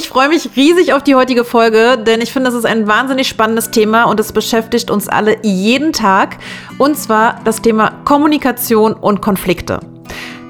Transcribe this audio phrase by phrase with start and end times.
[0.00, 3.28] ich freue mich riesig auf die heutige Folge, denn ich finde, das ist ein wahnsinnig
[3.28, 6.38] spannendes Thema und es beschäftigt uns alle jeden Tag.
[6.78, 9.80] Und zwar das Thema Kommunikation und Konflikte.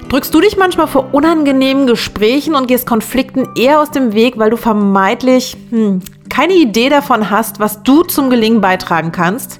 [0.08, 4.50] Drückst du dich manchmal vor unangenehmen Gesprächen und gehst Konflikten eher aus dem Weg, weil
[4.50, 9.58] du vermeintlich hm, keine Idee davon hast, was du zum Gelingen beitragen kannst?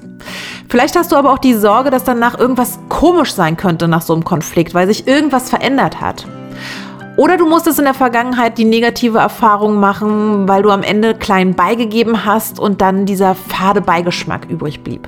[0.69, 4.13] Vielleicht hast du aber auch die Sorge, dass danach irgendwas komisch sein könnte nach so
[4.13, 6.25] einem Konflikt, weil sich irgendwas verändert hat.
[7.17, 11.55] Oder du musstest in der Vergangenheit die negative Erfahrung machen, weil du am Ende klein
[11.55, 15.07] beigegeben hast und dann dieser fade Beigeschmack übrig blieb.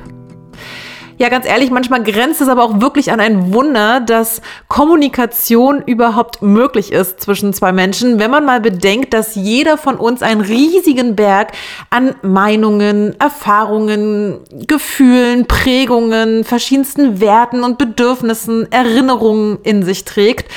[1.17, 6.41] Ja, ganz ehrlich, manchmal grenzt es aber auch wirklich an ein Wunder, dass Kommunikation überhaupt
[6.41, 11.15] möglich ist zwischen zwei Menschen, wenn man mal bedenkt, dass jeder von uns einen riesigen
[11.15, 11.51] Berg
[11.91, 20.51] an Meinungen, Erfahrungen, Gefühlen, Prägungen, verschiedensten Werten und Bedürfnissen, Erinnerungen in sich trägt,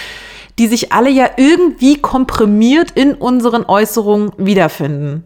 [0.58, 5.24] die sich alle ja irgendwie komprimiert in unseren Äußerungen wiederfinden.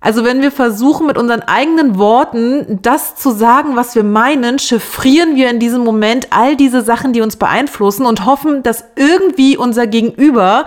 [0.00, 5.34] Also wenn wir versuchen, mit unseren eigenen Worten das zu sagen, was wir meinen, chiffrieren
[5.34, 9.88] wir in diesem Moment all diese Sachen, die uns beeinflussen und hoffen, dass irgendwie unser
[9.88, 10.66] Gegenüber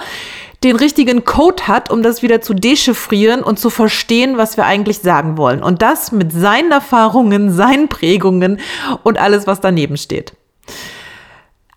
[0.65, 4.99] den richtigen Code hat, um das wieder zu dechiffrieren und zu verstehen, was wir eigentlich
[4.99, 5.63] sagen wollen.
[5.63, 8.59] Und das mit seinen Erfahrungen, seinen Prägungen
[9.03, 10.33] und alles, was daneben steht.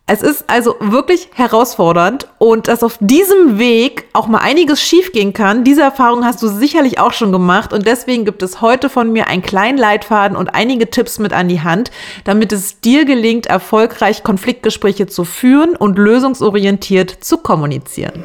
[0.07, 5.65] Es ist also wirklich herausfordernd und dass auf diesem Weg auch mal einiges schiefgehen kann,
[5.65, 9.29] diese Erfahrung hast du sicherlich auch schon gemacht und deswegen gibt es heute von mir
[9.29, 11.91] einen kleinen Leitfaden und einige Tipps mit an die Hand,
[12.25, 18.25] damit es dir gelingt, erfolgreich Konfliktgespräche zu führen und lösungsorientiert zu kommunizieren.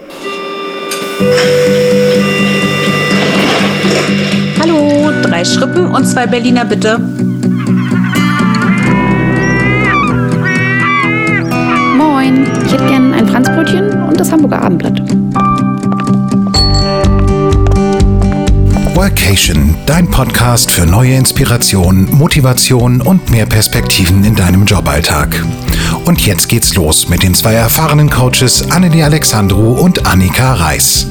[4.60, 7.00] Hallo, drei Schrippen und zwei Berliner bitte.
[12.80, 15.02] Hätte gern ein Franzbrötchen und das Hamburger Abendblatt.
[18.96, 25.44] Workation, dein Podcast für neue Inspiration, Motivation und mehr Perspektiven in deinem Joballtag.
[26.06, 31.10] Und jetzt geht's los mit den zwei erfahrenen Coaches Annelie Alexandru und Annika Reis.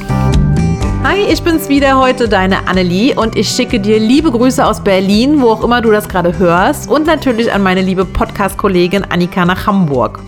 [1.03, 5.39] Hi, ich bin's wieder heute, deine Annelie, und ich schicke dir liebe Grüße aus Berlin,
[5.39, 9.67] wo auch immer du das gerade hörst, und natürlich an meine liebe Podcast-Kollegin Annika nach
[9.67, 10.19] Hamburg.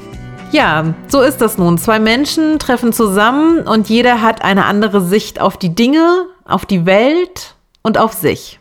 [0.51, 1.77] Ja, so ist das nun.
[1.77, 6.85] Zwei Menschen treffen zusammen und jeder hat eine andere Sicht auf die Dinge, auf die
[6.85, 8.59] Welt und auf sich.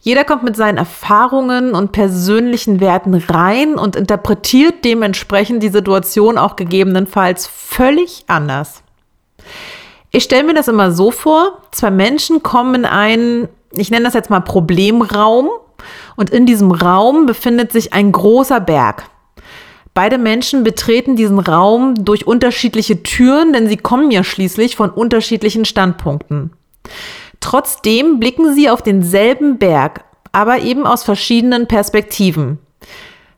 [0.00, 6.56] Jeder kommt mit seinen Erfahrungen und persönlichen Werten rein und interpretiert dementsprechend die Situation auch
[6.56, 8.82] gegebenenfalls völlig anders.
[10.10, 14.14] Ich stelle mir das immer so vor, zwei Menschen kommen in einen, ich nenne das
[14.14, 15.48] jetzt mal Problemraum
[16.16, 19.04] und in diesem Raum befindet sich ein großer Berg.
[19.98, 25.64] Beide Menschen betreten diesen Raum durch unterschiedliche Türen, denn sie kommen ja schließlich von unterschiedlichen
[25.64, 26.52] Standpunkten.
[27.40, 32.60] Trotzdem blicken sie auf denselben Berg, aber eben aus verschiedenen Perspektiven.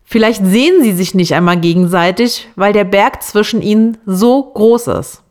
[0.05, 5.23] Vielleicht sehen sie sich nicht einmal gegenseitig, weil der Berg zwischen ihnen so groß ist.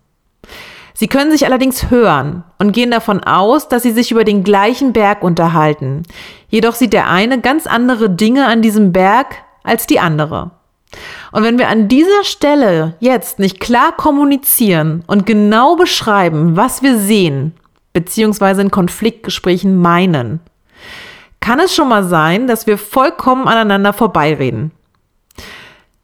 [0.95, 4.93] Sie können sich allerdings hören und gehen davon aus, dass sie sich über den gleichen
[4.93, 6.01] Berg unterhalten.
[6.47, 10.53] Jedoch sieht der eine ganz andere Dinge an diesem Berg als die andere.
[11.31, 16.97] Und wenn wir an dieser Stelle jetzt nicht klar kommunizieren und genau beschreiben, was wir
[16.97, 17.53] sehen,
[17.93, 20.39] beziehungsweise in Konfliktgesprächen meinen,
[21.39, 24.71] kann es schon mal sein, dass wir vollkommen aneinander vorbeireden.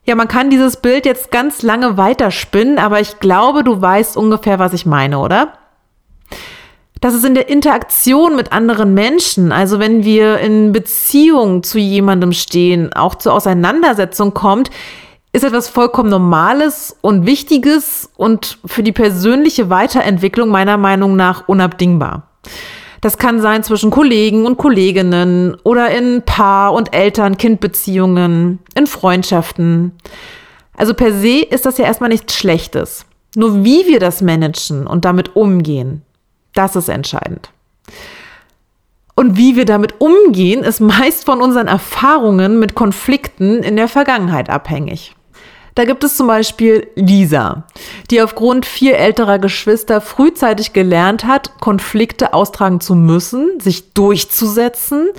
[0.05, 4.59] Ja, man kann dieses Bild jetzt ganz lange weiterspinnen, aber ich glaube, du weißt ungefähr,
[4.59, 5.53] was ich meine, oder?
[7.05, 12.31] Dass es in der Interaktion mit anderen Menschen, also wenn wir in Beziehung zu jemandem
[12.31, 14.71] stehen, auch zur Auseinandersetzung kommt,
[15.31, 22.23] ist etwas vollkommen Normales und Wichtiges und für die persönliche Weiterentwicklung meiner Meinung nach unabdingbar.
[23.01, 29.91] Das kann sein zwischen Kollegen und Kolleginnen oder in Paar- und Eltern-Kind-Beziehungen, in Freundschaften.
[30.75, 33.05] Also per se ist das ja erstmal nichts Schlechtes.
[33.35, 36.01] Nur wie wir das managen und damit umgehen,
[36.55, 37.49] das ist entscheidend.
[39.15, 44.49] Und wie wir damit umgehen, ist meist von unseren Erfahrungen mit Konflikten in der Vergangenheit
[44.49, 45.15] abhängig.
[45.73, 47.63] Da gibt es zum Beispiel Lisa,
[48.09, 55.09] die aufgrund vier älterer Geschwister frühzeitig gelernt hat, Konflikte austragen zu müssen, sich durchzusetzen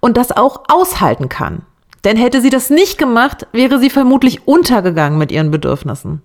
[0.00, 1.62] und das auch aushalten kann.
[2.04, 6.20] Denn hätte sie das nicht gemacht, wäre sie vermutlich untergegangen mit ihren Bedürfnissen.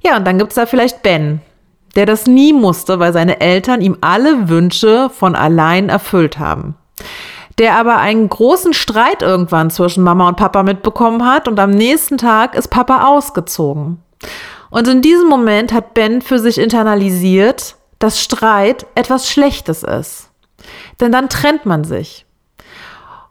[0.00, 1.40] Ja, und dann gibt es da vielleicht Ben,
[1.96, 6.76] der das nie musste, weil seine Eltern ihm alle Wünsche von allein erfüllt haben.
[7.58, 12.18] Der aber einen großen Streit irgendwann zwischen Mama und Papa mitbekommen hat und am nächsten
[12.18, 14.02] Tag ist Papa ausgezogen.
[14.68, 20.30] Und in diesem Moment hat Ben für sich internalisiert, dass Streit etwas Schlechtes ist.
[21.00, 22.26] Denn dann trennt man sich.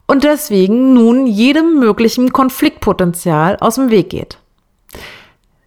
[0.08, 4.38] Und deswegen nun jedem möglichen Konfliktpotenzial aus dem Weg geht.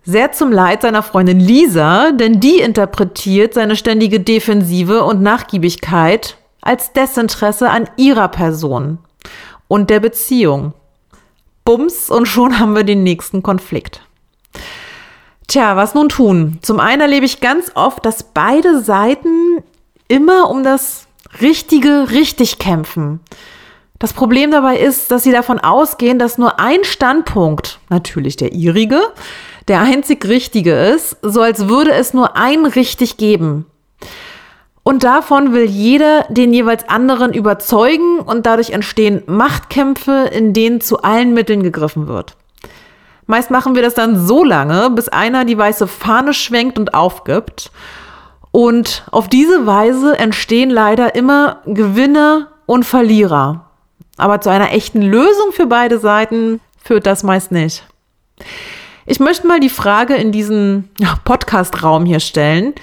[0.04, 6.94] Sehr zum Leid seiner Freundin Lisa, denn die interpretiert seine ständige Defensive und Nachgiebigkeit als
[6.94, 9.00] Desinteresse an ihrer Person
[9.68, 10.74] und der Beziehung.
[11.66, 14.02] Bums und schon haben wir den nächsten Konflikt.
[15.48, 16.60] Tja, was nun tun?
[16.62, 19.64] Zum einen erlebe ich ganz oft, dass beide Seiten
[20.08, 21.08] immer um das
[21.42, 23.20] Richtige richtig kämpfen.
[24.00, 29.02] Das Problem dabei ist, dass sie davon ausgehen, dass nur ein Standpunkt, natürlich der ihrige,
[29.70, 33.66] der einzig richtige ist, so als würde es nur ein richtig geben.
[34.84, 41.04] Und davon will jeder den jeweils anderen überzeugen und dadurch entstehen Machtkämpfe, in denen zu
[41.04, 42.36] allen Mitteln gegriffen wird.
[43.28, 47.72] Meist machen wir das dann so lange, bis einer die weiße Fahne schwenkt und aufgibt.
[48.52, 53.70] Und auf diese Weise entstehen leider immer Gewinner und Verlierer.
[54.18, 57.84] Aber zu einer echten Lösung für beide Seiten führt das meist nicht.
[59.12, 60.88] Ich möchte mal die Frage in diesen
[61.26, 62.76] Podcast-Raum hier stellen.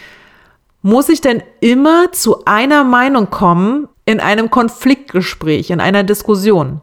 [0.82, 6.80] Muss ich denn immer zu einer Meinung kommen in einem Konfliktgespräch, in einer Diskussion?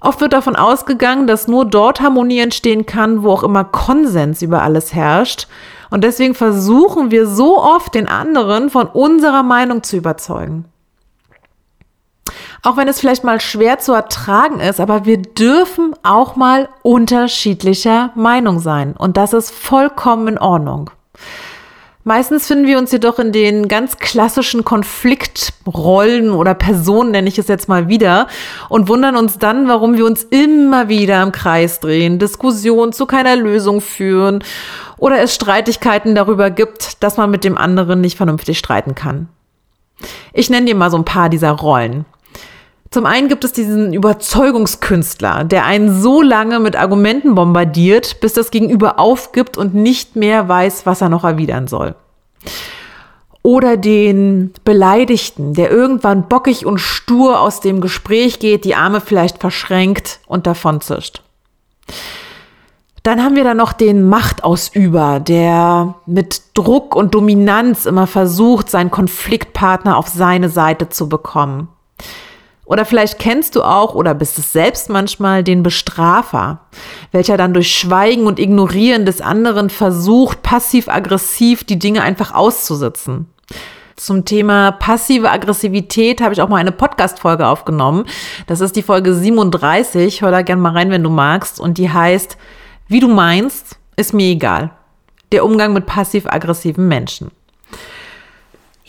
[0.00, 4.62] Oft wird davon ausgegangen, dass nur dort Harmonie entstehen kann, wo auch immer Konsens über
[4.62, 5.48] alles herrscht.
[5.90, 10.66] Und deswegen versuchen wir so oft, den anderen von unserer Meinung zu überzeugen.
[12.64, 18.12] Auch wenn es vielleicht mal schwer zu ertragen ist, aber wir dürfen auch mal unterschiedlicher
[18.14, 18.94] Meinung sein.
[18.96, 20.90] Und das ist vollkommen in Ordnung.
[22.04, 27.46] Meistens finden wir uns jedoch in den ganz klassischen Konfliktrollen oder Personen, nenne ich es
[27.46, 28.26] jetzt mal wieder,
[28.68, 33.36] und wundern uns dann, warum wir uns immer wieder im Kreis drehen, Diskussionen zu keiner
[33.36, 34.42] Lösung führen
[34.98, 39.28] oder es Streitigkeiten darüber gibt, dass man mit dem anderen nicht vernünftig streiten kann.
[40.32, 42.04] Ich nenne dir mal so ein paar dieser Rollen.
[42.92, 48.50] Zum einen gibt es diesen Überzeugungskünstler, der einen so lange mit Argumenten bombardiert, bis das
[48.50, 51.94] Gegenüber aufgibt und nicht mehr weiß, was er noch erwidern soll.
[53.42, 59.38] Oder den Beleidigten, der irgendwann bockig und stur aus dem Gespräch geht, die Arme vielleicht
[59.38, 61.22] verschränkt und davon zischt.
[63.02, 68.90] Dann haben wir da noch den Machtausüber, der mit Druck und Dominanz immer versucht, seinen
[68.90, 71.68] Konfliktpartner auf seine Seite zu bekommen.
[72.72, 76.60] Oder vielleicht kennst du auch oder bist es selbst manchmal den Bestrafer,
[77.10, 83.26] welcher dann durch Schweigen und Ignorieren des anderen versucht, passiv-aggressiv die Dinge einfach auszusitzen.
[83.96, 88.06] Zum Thema passive Aggressivität habe ich auch mal eine Podcast-Folge aufgenommen.
[88.46, 90.22] Das ist die Folge 37.
[90.22, 91.60] Hör da gerne mal rein, wenn du magst.
[91.60, 92.38] Und die heißt,
[92.88, 94.70] wie du meinst, ist mir egal.
[95.30, 97.32] Der Umgang mit passiv-aggressiven Menschen.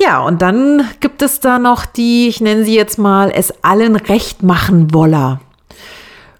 [0.04, 3.96] Ja, und dann gibt es da noch die, ich nenne sie jetzt mal, es allen
[3.96, 5.40] recht machen Woller.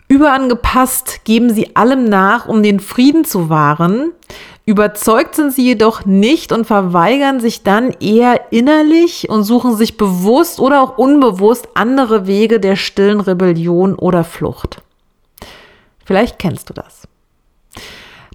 [0.10, 4.12] Überangepasst geben sie allem nach, um den Frieden zu wahren.
[4.66, 10.60] Überzeugt sind sie jedoch nicht und verweigern sich dann eher innerlich und suchen sich bewusst
[10.60, 14.82] oder auch unbewusst andere Wege der stillen Rebellion oder Flucht.
[16.06, 17.08] Vielleicht kennst du das.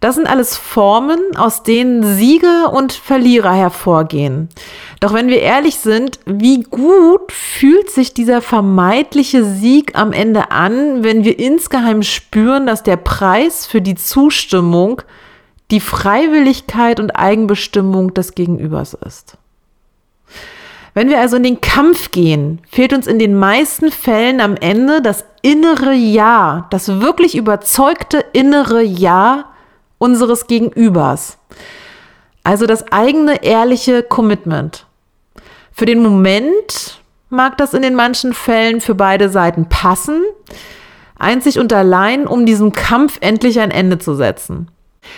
[0.00, 4.48] Das sind alles Formen, aus denen Sieger und Verlierer hervorgehen.
[5.00, 11.02] Doch wenn wir ehrlich sind, wie gut fühlt sich dieser vermeintliche Sieg am Ende an,
[11.02, 15.02] wenn wir insgeheim spüren, dass der Preis für die Zustimmung
[15.70, 19.36] die Freiwilligkeit und Eigenbestimmung des Gegenübers ist.
[20.94, 25.02] Wenn wir also in den Kampf gehen, fehlt uns in den meisten Fällen am Ende
[25.02, 29.47] das innere Ja, das wirklich überzeugte innere Ja
[29.98, 31.38] unseres Gegenübers.
[32.44, 34.86] Also das eigene ehrliche Commitment.
[35.72, 40.22] Für den Moment mag das in den manchen Fällen für beide Seiten passen,
[41.18, 44.70] einzig und allein, um diesem Kampf endlich ein Ende zu setzen.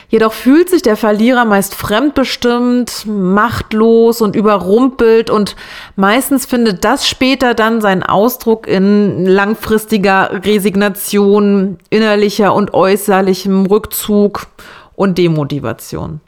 [0.09, 5.55] Jedoch fühlt sich der Verlierer meist fremdbestimmt, machtlos und überrumpelt und
[5.95, 14.49] meistens findet das später dann seinen Ausdruck in langfristiger Resignation, innerlicher und äußerlichem Rückzug
[14.97, 16.21] und Demotivation.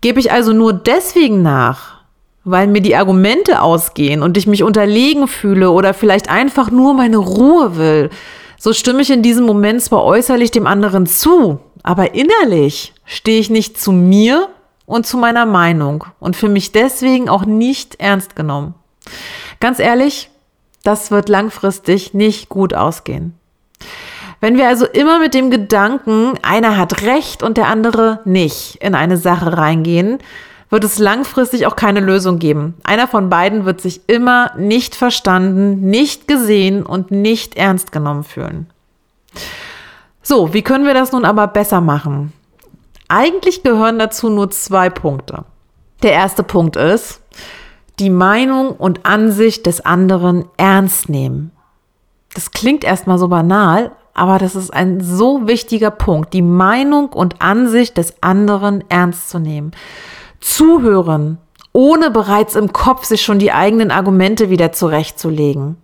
[0.00, 1.94] Gebe ich also nur deswegen nach,
[2.44, 7.16] weil mir die Argumente ausgehen und ich mich unterlegen fühle oder vielleicht einfach nur meine
[7.16, 8.10] Ruhe will,
[8.58, 13.50] so stimme ich in diesem Moment zwar äußerlich dem anderen zu, aber innerlich stehe ich
[13.50, 14.48] nicht zu mir
[14.86, 18.74] und zu meiner Meinung und für mich deswegen auch nicht ernst genommen.
[19.60, 20.30] Ganz ehrlich,
[20.82, 23.38] das wird langfristig nicht gut ausgehen.
[24.40, 28.94] Wenn wir also immer mit dem Gedanken, einer hat recht und der andere nicht, in
[28.94, 30.18] eine Sache reingehen,
[30.70, 32.74] wird es langfristig auch keine Lösung geben.
[32.82, 38.66] Einer von beiden wird sich immer nicht verstanden, nicht gesehen und nicht ernst genommen fühlen.
[40.26, 42.32] So, wie können wir das nun aber besser machen?
[43.08, 45.44] Eigentlich gehören dazu nur zwei Punkte.
[46.02, 47.20] Der erste Punkt ist,
[47.98, 51.52] die Meinung und Ansicht des anderen ernst nehmen.
[52.32, 57.42] Das klingt erstmal so banal, aber das ist ein so wichtiger Punkt, die Meinung und
[57.42, 59.72] Ansicht des anderen ernst zu nehmen.
[60.40, 61.36] Zuhören,
[61.72, 65.76] ohne bereits im Kopf sich schon die eigenen Argumente wieder zurechtzulegen.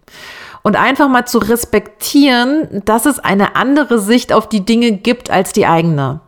[0.62, 5.52] Und einfach mal zu respektieren, dass es eine andere Sicht auf die Dinge gibt als
[5.52, 6.21] die eigene.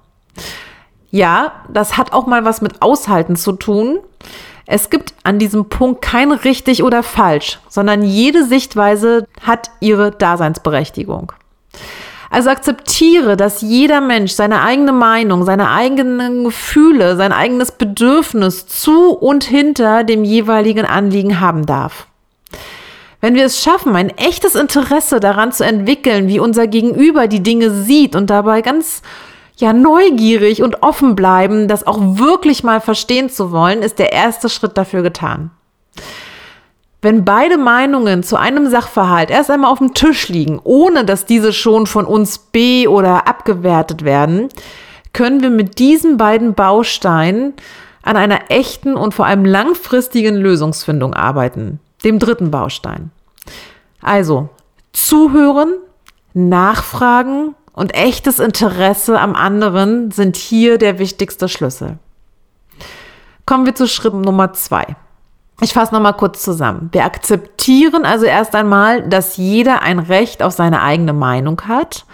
[1.11, 3.99] Ja, das hat auch mal was mit Aushalten zu tun.
[4.65, 11.33] Es gibt an diesem Punkt kein richtig oder falsch, sondern jede Sichtweise hat ihre Daseinsberechtigung.
[12.31, 19.11] Also akzeptiere, dass jeder Mensch seine eigene Meinung, seine eigenen Gefühle, sein eigenes Bedürfnis zu
[19.11, 22.07] und hinter dem jeweiligen Anliegen haben darf.
[23.25, 27.71] Wenn wir es schaffen, ein echtes Interesse daran zu entwickeln, wie unser Gegenüber die Dinge
[27.71, 29.01] sieht und dabei ganz
[29.59, 34.49] ja neugierig und offen bleiben, das auch wirklich mal verstehen zu wollen, ist der erste
[34.49, 35.53] Schritt dafür getan.
[37.01, 41.53] Wenn beide Meinungen zu einem Sachverhalt erst einmal auf dem Tisch liegen, ohne dass diese
[41.53, 44.49] schon von uns be- oder abgewertet werden,
[45.13, 47.55] können wir mit diesen beiden Bausteinen
[48.03, 51.79] an einer echten und vor allem langfristigen Lösungsfindung arbeiten.
[52.05, 53.11] Dem dritten Baustein.
[54.01, 54.49] Also,
[54.93, 55.75] zuhören,
[56.35, 61.99] nachfragen und echtes Interesse am anderen sind hier der wichtigste Schlüssel.
[63.47, 64.97] Kommen wir zu Schritt Nummer zwei.
[65.61, 66.89] Ich fasse nochmal kurz zusammen.
[66.93, 72.05] Wir akzeptieren also erst einmal, dass jeder ein Recht auf seine eigene Meinung hat.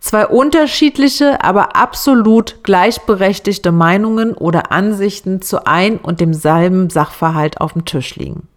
[0.00, 7.84] Zwei unterschiedliche, aber absolut gleichberechtigte Meinungen oder Ansichten zu ein und demselben Sachverhalt auf dem
[7.84, 8.48] Tisch liegen.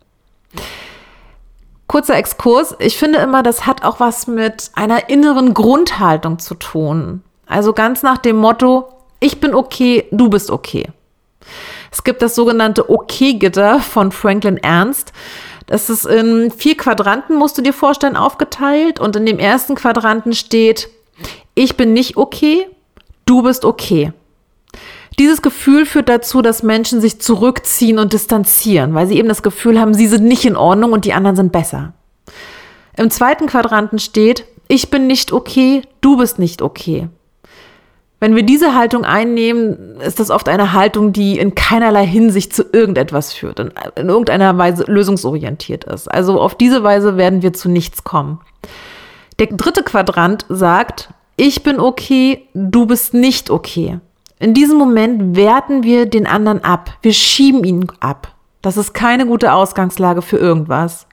[1.87, 2.75] Kurzer Exkurs.
[2.79, 7.21] Ich finde immer, das hat auch was mit einer inneren Grundhaltung zu tun.
[7.45, 8.87] Also ganz nach dem Motto,
[9.19, 10.87] ich bin okay, du bist okay.
[11.91, 15.13] Es gibt das sogenannte Okay-Gitter von Franklin Ernst.
[15.67, 18.99] Das ist in vier Quadranten, musst du dir vorstellen, aufgeteilt.
[18.99, 20.89] Und in dem ersten Quadranten steht,
[21.53, 22.67] ich bin nicht okay,
[23.25, 24.13] du bist okay.
[25.19, 29.79] Dieses Gefühl führt dazu, dass Menschen sich zurückziehen und distanzieren, weil sie eben das Gefühl
[29.79, 31.93] haben, sie sind nicht in Ordnung und die anderen sind besser.
[32.97, 37.09] Im zweiten Quadranten steht, ich bin nicht okay, du bist nicht okay.
[38.19, 42.63] Wenn wir diese Haltung einnehmen, ist das oft eine Haltung, die in keinerlei Hinsicht zu
[42.71, 46.09] irgendetwas führt, in, in irgendeiner Weise lösungsorientiert ist.
[46.09, 48.39] Also auf diese Weise werden wir zu nichts kommen.
[49.39, 53.99] Der dritte Quadrant sagt, ich bin okay, du bist nicht okay.
[54.43, 56.97] In diesem Moment werten wir den anderen ab.
[57.01, 58.35] Wir schieben ihn ab.
[58.61, 61.07] Das ist keine gute Ausgangslage für irgendwas.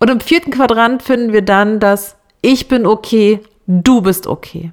[0.00, 3.38] Und im vierten Quadrant finden wir dann das Ich bin okay,
[3.68, 4.72] du bist okay.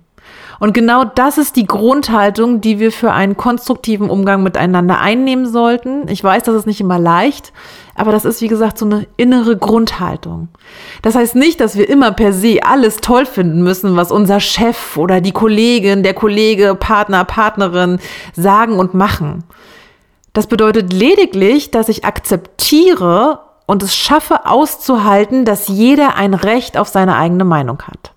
[0.60, 6.08] Und genau das ist die Grundhaltung, die wir für einen konstruktiven Umgang miteinander einnehmen sollten.
[6.08, 7.54] Ich weiß, das ist nicht immer leicht,
[7.96, 10.50] aber das ist, wie gesagt, so eine innere Grundhaltung.
[11.02, 14.98] Das heißt nicht, dass wir immer per se alles toll finden müssen, was unser Chef
[14.98, 18.00] oder die Kollegin, der Kollege, Partner, Partnerin
[18.34, 19.44] sagen und machen.
[20.34, 26.88] Das bedeutet lediglich, dass ich akzeptiere und es schaffe auszuhalten, dass jeder ein Recht auf
[26.88, 28.14] seine eigene Meinung hat.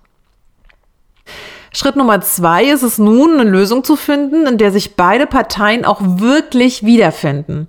[1.73, 5.85] Schritt Nummer zwei ist es nun, eine Lösung zu finden, in der sich beide Parteien
[5.85, 7.67] auch wirklich wiederfinden.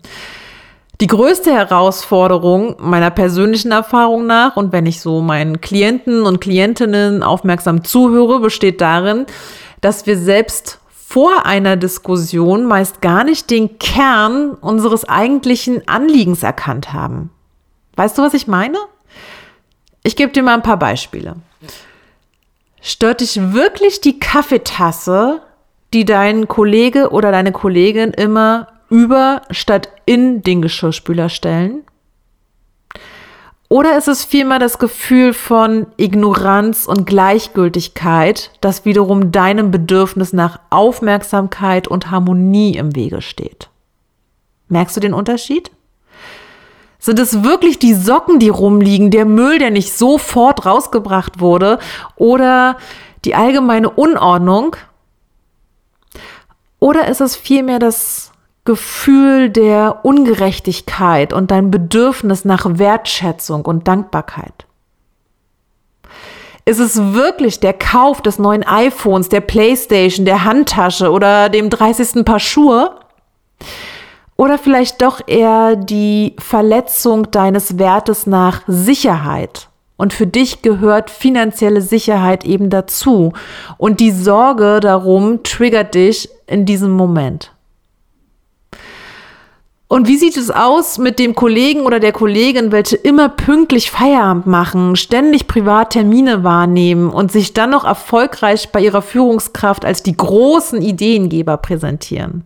[1.01, 7.23] Die größte Herausforderung meiner persönlichen Erfahrung nach und wenn ich so meinen Klienten und Klientinnen
[7.23, 9.27] aufmerksam zuhöre, besteht darin,
[9.81, 16.93] dass wir selbst vor einer Diskussion meist gar nicht den Kern unseres eigentlichen Anliegens erkannt
[16.93, 17.31] haben.
[17.97, 18.79] Weißt du, was ich meine?
[20.03, 21.37] Ich gebe dir mal ein paar Beispiele.
[22.85, 25.41] Stört dich wirklich die Kaffeetasse,
[25.95, 31.85] die dein Kollege oder deine Kollegin immer über statt in den Geschirrspüler stellen?
[33.69, 40.59] Oder ist es vielmehr das Gefühl von Ignoranz und Gleichgültigkeit, das wiederum deinem Bedürfnis nach
[40.69, 43.71] Aufmerksamkeit und Harmonie im Wege steht?
[44.69, 45.71] Merkst du den Unterschied?
[47.05, 51.81] Sind es wirklich die Socken, die rumliegen, der Müll, der nicht sofort rausgebracht wurde
[52.15, 52.77] oder
[53.25, 54.77] die allgemeine Unordnung?
[56.79, 58.31] Oder ist es vielmehr das
[58.65, 64.67] Gefühl der Ungerechtigkeit und dein Bedürfnis nach Wertschätzung und Dankbarkeit?
[66.65, 72.25] Ist es wirklich der Kauf des neuen iPhones, der Playstation, der Handtasche oder dem 30.
[72.25, 72.95] Paar Schuhe?
[74.43, 79.69] Oder vielleicht doch eher die Verletzung deines Wertes nach Sicherheit.
[79.97, 83.35] Und für dich gehört finanzielle Sicherheit eben dazu.
[83.79, 87.53] Und die Sorge darum triggert dich in diesem Moment.
[89.87, 94.49] Und wie sieht es aus mit dem Kollegen oder der Kollegin, welche immer pünktlich Feierabend
[94.49, 100.83] machen, ständig Privattermine wahrnehmen und sich dann noch erfolgreich bei ihrer Führungskraft als die großen
[100.83, 102.43] Ideengeber präsentieren?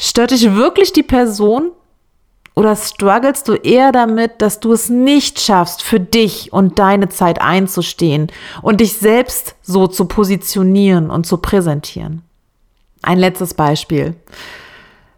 [0.00, 1.72] Stört dich wirklich die Person?
[2.54, 7.40] Oder strugglest du eher damit, dass du es nicht schaffst, für dich und deine Zeit
[7.40, 8.28] einzustehen
[8.62, 12.22] und dich selbst so zu positionieren und zu präsentieren?
[13.02, 14.14] Ein letztes Beispiel.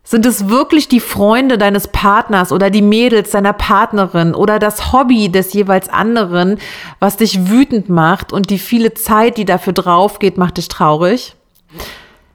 [0.02, 5.30] Sind es wirklich die Freunde deines Partners oder die Mädels deiner Partnerin oder das Hobby
[5.30, 6.58] des jeweils anderen,
[6.98, 11.36] was dich wütend macht und die viele Zeit, die dafür drauf geht, macht dich traurig?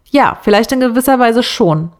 [0.09, 1.91] Ja, vielleicht in gewisser Weise schon.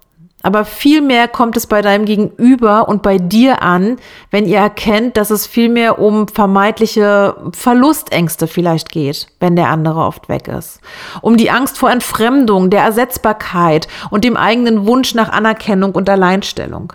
[0.46, 3.98] Aber vielmehr kommt es bei deinem Gegenüber und bei dir an,
[4.30, 10.30] wenn ihr erkennt, dass es vielmehr um vermeintliche Verlustängste vielleicht geht, wenn der andere oft
[10.30, 10.82] weg ist.
[11.22, 16.94] Um die Angst vor Entfremdung, der Ersetzbarkeit und dem eigenen Wunsch nach Anerkennung und Alleinstellung.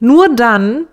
[0.00, 0.86] Nur dann,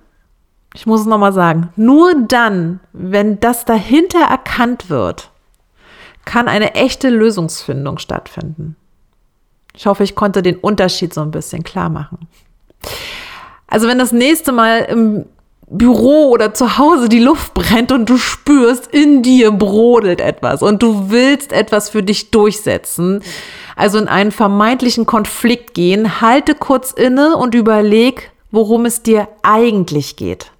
[0.74, 5.32] ich muss es nochmal sagen, nur dann, wenn das dahinter erkannt wird,
[6.26, 8.76] kann eine echte Lösungsfindung stattfinden.
[9.76, 12.28] Ich hoffe, ich konnte den Unterschied so ein bisschen klar machen.
[13.68, 15.26] Also wenn das nächste Mal im
[15.68, 20.84] Büro oder zu Hause die Luft brennt und du spürst, in dir brodelt etwas und
[20.84, 23.24] du willst etwas für dich durchsetzen,
[23.76, 30.16] also in einen vermeintlichen Konflikt gehen, halte kurz inne und überleg, worum es dir eigentlich
[30.16, 30.52] geht.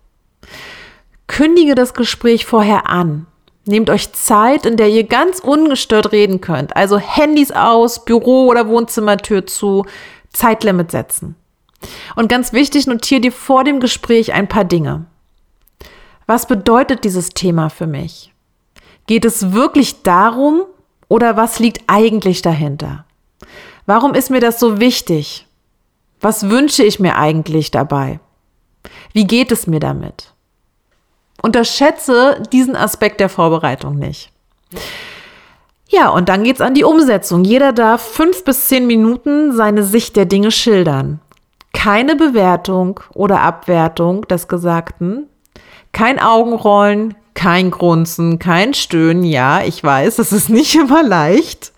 [1.28, 3.28] Kündige das Gespräch vorher an.
[3.66, 6.76] Nehmt euch Zeit, in der ihr ganz ungestört reden könnt.
[6.76, 9.86] Also Handys aus, Büro oder Wohnzimmertür zu,
[10.34, 11.36] Zeitlimit setzen.
[12.16, 15.06] Und ganz wichtig, notiere dir vor dem Gespräch ein paar Dinge.
[16.26, 18.34] Was bedeutet dieses Thema für mich?
[19.08, 20.64] Geht es wirklich darum
[21.08, 23.06] oder was liegt eigentlich dahinter?
[23.86, 25.48] Warum ist mir das so wichtig?
[26.22, 28.20] Was wünsche ich mir eigentlich dabei?
[29.12, 30.33] Wie geht es mir damit?
[31.42, 34.32] Unterschätze diesen Aspekt der Vorbereitung nicht.
[35.90, 37.44] Ja, und dann geht's an die Umsetzung.
[37.44, 41.20] Jeder darf fünf bis zehn Minuten seine Sicht der Dinge schildern.
[41.74, 45.28] Keine Bewertung oder Abwertung des Gesagten,
[45.92, 49.24] kein Augenrollen, kein Grunzen, kein Stöhnen.
[49.24, 51.74] Ja, ich weiß, es ist nicht immer leicht.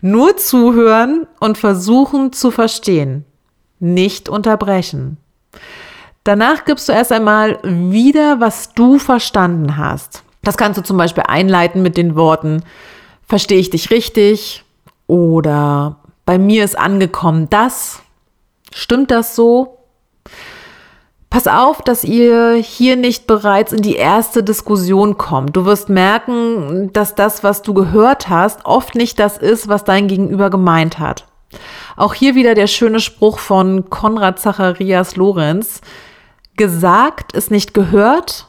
[0.00, 3.26] Nur zuhören und versuchen zu verstehen.
[3.78, 5.18] Nicht unterbrechen.
[6.24, 10.22] Danach gibst du erst einmal wieder, was du verstanden hast.
[10.42, 12.62] Das kannst du zum Beispiel einleiten mit den Worten,
[13.26, 14.64] verstehe ich dich richtig?
[15.06, 18.02] Oder bei mir ist angekommen das.
[18.72, 19.78] Stimmt das so?
[21.30, 25.56] Pass auf, dass ihr hier nicht bereits in die erste Diskussion kommt.
[25.56, 30.08] Du wirst merken, dass das, was du gehört hast, oft nicht das ist, was dein
[30.08, 31.26] Gegenüber gemeint hat.
[31.96, 35.80] Auch hier wieder der schöne Spruch von Konrad Zacharias Lorenz.
[36.56, 38.48] Gesagt ist nicht gehört,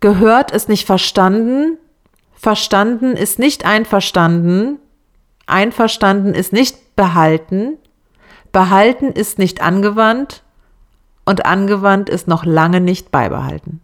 [0.00, 1.78] gehört ist nicht verstanden,
[2.34, 4.78] verstanden ist nicht einverstanden,
[5.46, 7.78] einverstanden ist nicht behalten,
[8.52, 10.42] behalten ist nicht angewandt
[11.24, 13.80] und angewandt ist noch lange nicht beibehalten.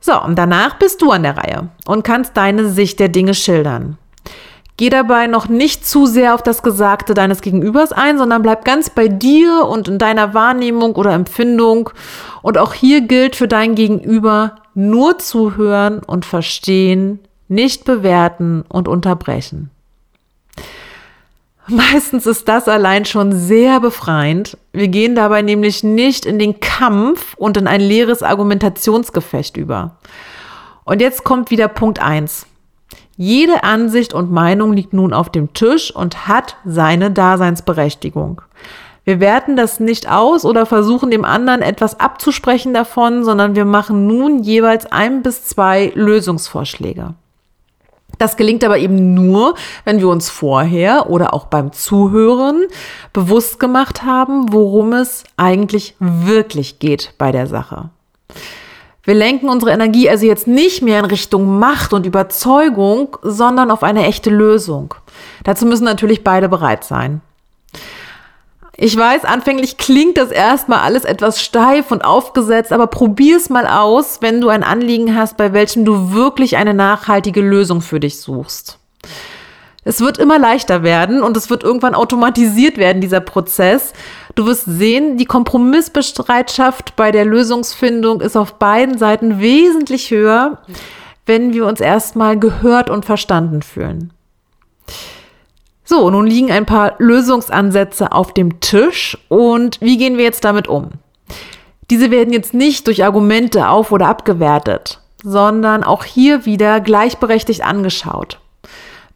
[0.00, 3.98] So, und danach bist du an der Reihe und kannst deine Sicht der Dinge schildern.
[4.78, 8.90] Geh dabei noch nicht zu sehr auf das Gesagte deines Gegenübers ein, sondern bleib ganz
[8.90, 11.90] bei dir und in deiner Wahrnehmung oder Empfindung.
[12.42, 19.70] Und auch hier gilt für dein Gegenüber nur zuhören und verstehen, nicht bewerten und unterbrechen.
[21.66, 24.56] Meistens ist das allein schon sehr befreiend.
[24.72, 29.96] Wir gehen dabei nämlich nicht in den Kampf und in ein leeres Argumentationsgefecht über.
[30.84, 32.46] Und jetzt kommt wieder Punkt eins.
[33.20, 38.42] Jede Ansicht und Meinung liegt nun auf dem Tisch und hat seine Daseinsberechtigung.
[39.02, 44.06] Wir werten das nicht aus oder versuchen dem anderen etwas abzusprechen davon, sondern wir machen
[44.06, 47.14] nun jeweils ein bis zwei Lösungsvorschläge.
[48.18, 52.66] Das gelingt aber eben nur, wenn wir uns vorher oder auch beim Zuhören
[53.12, 57.90] bewusst gemacht haben, worum es eigentlich wirklich geht bei der Sache.
[59.08, 63.82] Wir lenken unsere Energie also jetzt nicht mehr in Richtung Macht und Überzeugung, sondern auf
[63.82, 64.92] eine echte Lösung.
[65.44, 67.22] Dazu müssen natürlich beide bereit sein.
[68.76, 73.66] Ich weiß, anfänglich klingt das erstmal alles etwas steif und aufgesetzt, aber probier es mal
[73.66, 78.20] aus, wenn du ein Anliegen hast, bei welchem du wirklich eine nachhaltige Lösung für dich
[78.20, 78.78] suchst.
[79.84, 83.94] Es wird immer leichter werden und es wird irgendwann automatisiert werden, dieser Prozess.
[84.38, 90.58] Du wirst sehen, die Kompromissbereitschaft bei der Lösungsfindung ist auf beiden Seiten wesentlich höher,
[91.26, 94.12] wenn wir uns erstmal gehört und verstanden fühlen.
[95.82, 100.68] So, nun liegen ein paar Lösungsansätze auf dem Tisch und wie gehen wir jetzt damit
[100.68, 100.90] um?
[101.90, 108.38] Diese werden jetzt nicht durch Argumente auf oder abgewertet, sondern auch hier wieder gleichberechtigt angeschaut.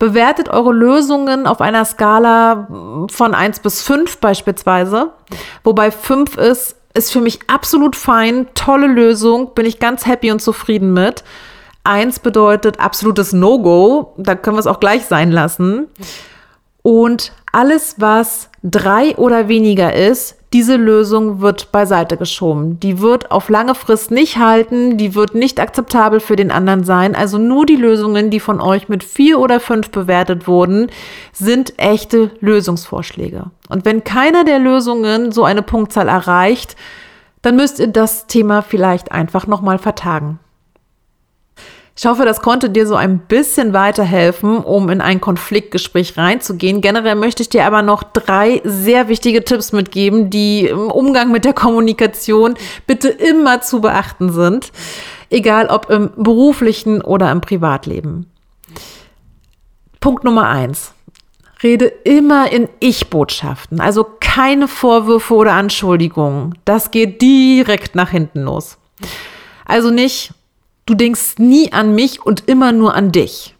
[0.02, 2.66] Bewertet eure Lösungen auf einer Skala
[3.08, 5.12] von 1 bis 5 beispielsweise,
[5.62, 10.42] wobei 5 ist, ist für mich absolut fein, tolle Lösung, bin ich ganz happy und
[10.42, 11.22] zufrieden mit.
[11.84, 15.86] 1 bedeutet absolutes No-Go, da können wir es auch gleich sein lassen.
[16.82, 22.78] Und alles, was drei oder weniger ist, diese Lösung wird beiseite geschoben.
[22.80, 27.14] Die wird auf lange Frist nicht halten, die wird nicht akzeptabel für den anderen sein.
[27.14, 30.90] Also nur die Lösungen, die von euch mit vier oder fünf bewertet wurden,
[31.32, 33.46] sind echte Lösungsvorschläge.
[33.70, 36.76] Und wenn keiner der Lösungen so eine Punktzahl erreicht,
[37.40, 40.38] dann müsst ihr das Thema vielleicht einfach nochmal vertagen.
[41.94, 46.80] Ich hoffe, das konnte dir so ein bisschen weiterhelfen, um in ein Konfliktgespräch reinzugehen.
[46.80, 51.44] Generell möchte ich dir aber noch drei sehr wichtige Tipps mitgeben, die im Umgang mit
[51.44, 52.54] der Kommunikation
[52.86, 54.72] bitte immer zu beachten sind,
[55.28, 58.26] egal ob im beruflichen oder im Privatleben.
[60.00, 60.94] Punkt Nummer eins.
[61.62, 66.58] Rede immer in Ich-Botschaften, also keine Vorwürfe oder Anschuldigungen.
[66.64, 68.78] Das geht direkt nach hinten los.
[69.64, 70.32] Also nicht,
[70.86, 73.54] Du denkst nie an mich und immer nur an dich,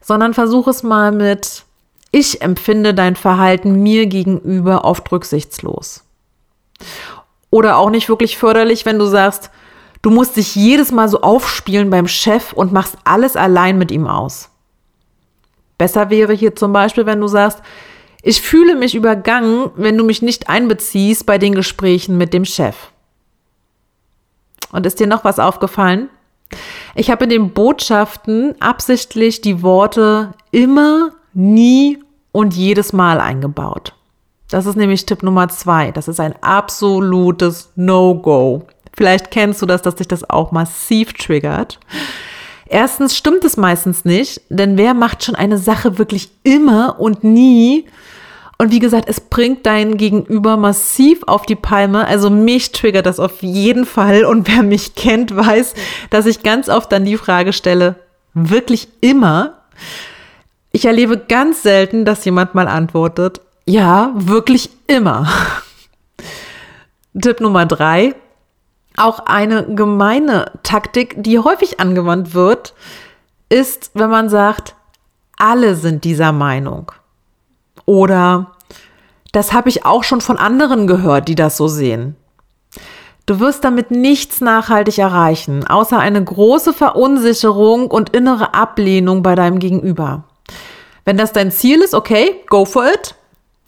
[0.00, 1.64] sondern versuch es mal mit,
[2.10, 6.04] ich empfinde dein Verhalten mir gegenüber oft rücksichtslos.
[7.50, 9.50] Oder auch nicht wirklich förderlich, wenn du sagst,
[10.02, 14.06] du musst dich jedes Mal so aufspielen beim Chef und machst alles allein mit ihm
[14.06, 14.50] aus.
[15.76, 17.62] Besser wäre hier zum Beispiel, wenn du sagst,
[18.22, 22.76] ich fühle mich übergangen, wenn du mich nicht einbeziehst bei den Gesprächen mit dem Chef.
[24.72, 26.10] Und ist dir noch was aufgefallen?
[26.94, 31.98] Ich habe in den Botschaften absichtlich die Worte immer, nie
[32.32, 33.94] und jedes Mal eingebaut.
[34.50, 35.92] Das ist nämlich Tipp Nummer zwei.
[35.92, 38.66] Das ist ein absolutes No-Go.
[38.96, 41.78] Vielleicht kennst du das, dass dich das auch massiv triggert.
[42.66, 47.86] Erstens stimmt es meistens nicht, denn wer macht schon eine Sache wirklich immer und nie?
[48.60, 52.06] Und wie gesagt, es bringt dein Gegenüber massiv auf die Palme.
[52.06, 54.24] Also mich triggert das auf jeden Fall.
[54.24, 55.74] Und wer mich kennt, weiß,
[56.10, 57.94] dass ich ganz oft dann die Frage stelle,
[58.34, 59.62] wirklich immer?
[60.72, 65.28] Ich erlebe ganz selten, dass jemand mal antwortet, ja, wirklich immer.
[67.20, 68.14] Tipp Nummer drei.
[68.96, 72.74] Auch eine gemeine Taktik, die häufig angewandt wird,
[73.48, 74.74] ist, wenn man sagt,
[75.36, 76.90] alle sind dieser Meinung.
[77.88, 78.48] Oder
[79.32, 82.16] das habe ich auch schon von anderen gehört, die das so sehen.
[83.24, 89.58] Du wirst damit nichts nachhaltig erreichen, außer eine große Verunsicherung und innere Ablehnung bei deinem
[89.58, 90.24] Gegenüber.
[91.06, 93.14] Wenn das dein Ziel ist, okay, go for it.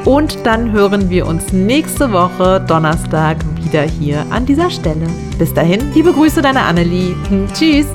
[0.04, 5.06] und dann hören wir uns nächste Woche Donnerstag wieder hier an dieser Stelle.
[5.38, 7.14] Bis dahin, liebe Grüße, deine Annelie.
[7.52, 7.86] Tschüss.